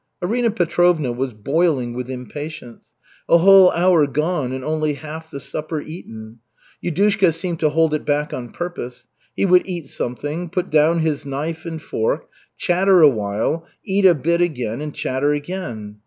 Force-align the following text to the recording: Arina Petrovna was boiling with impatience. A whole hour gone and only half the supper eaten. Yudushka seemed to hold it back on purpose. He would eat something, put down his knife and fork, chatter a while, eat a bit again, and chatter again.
Arina 0.23 0.49
Petrovna 0.49 1.11
was 1.11 1.31
boiling 1.31 1.93
with 1.93 2.09
impatience. 2.09 2.87
A 3.29 3.37
whole 3.37 3.69
hour 3.69 4.07
gone 4.07 4.51
and 4.51 4.63
only 4.65 4.95
half 4.95 5.29
the 5.29 5.39
supper 5.39 5.79
eaten. 5.79 6.39
Yudushka 6.83 7.31
seemed 7.31 7.59
to 7.59 7.69
hold 7.69 7.93
it 7.93 8.03
back 8.03 8.33
on 8.33 8.49
purpose. 8.51 9.05
He 9.35 9.45
would 9.45 9.61
eat 9.67 9.89
something, 9.89 10.49
put 10.49 10.71
down 10.71 11.01
his 11.01 11.23
knife 11.23 11.67
and 11.67 11.79
fork, 11.79 12.27
chatter 12.57 13.03
a 13.03 13.09
while, 13.09 13.67
eat 13.85 14.07
a 14.07 14.15
bit 14.15 14.41
again, 14.41 14.81
and 14.81 14.91
chatter 14.95 15.33
again. 15.33 15.99